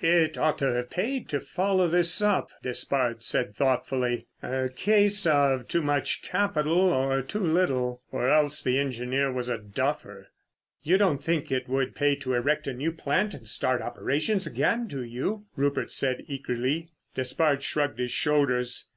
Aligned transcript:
"It 0.00 0.38
ought 0.38 0.56
to 0.60 0.72
have 0.72 0.88
paid 0.88 1.28
to 1.28 1.40
follow 1.40 1.88
this 1.88 2.22
up," 2.22 2.48
Despard 2.62 3.22
said 3.22 3.54
thoughtfully. 3.54 4.24
"A 4.42 4.70
case 4.74 5.26
of 5.26 5.68
too 5.68 5.82
much 5.82 6.22
capital 6.22 6.78
or 6.90 7.20
too 7.20 7.40
little. 7.42 8.00
Or 8.10 8.26
else 8.30 8.62
the 8.62 8.78
engineer 8.78 9.30
was 9.30 9.50
a 9.50 9.58
duffer." 9.58 10.28
"You 10.82 10.96
don't 10.96 11.22
think 11.22 11.52
it 11.52 11.68
would 11.68 11.94
pay 11.94 12.14
to 12.16 12.32
erect 12.32 12.66
a 12.66 12.72
new 12.72 12.92
plant 12.92 13.34
and 13.34 13.46
start 13.46 13.82
operations 13.82 14.46
again, 14.46 14.86
do 14.86 15.02
you?" 15.02 15.44
Rupert 15.54 15.92
said 15.92 16.24
eagerly. 16.28 16.88
Despard 17.14 17.62
shrugged 17.62 17.98
his 17.98 18.10
shoulders. 18.10 18.88